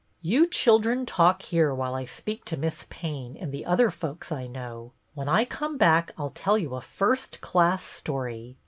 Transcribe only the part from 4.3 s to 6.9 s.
I know. When I come back I 'll tell you a